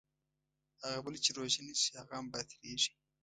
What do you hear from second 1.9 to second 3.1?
هغه هم باطلېږي.